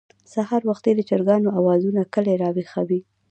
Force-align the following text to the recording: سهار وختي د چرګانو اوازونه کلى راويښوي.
سهار 0.33 0.61
وختي 0.69 0.91
د 0.95 1.01
چرګانو 1.09 1.55
اوازونه 1.59 2.01
کلى 2.13 2.33
راويښوي. 2.43 2.99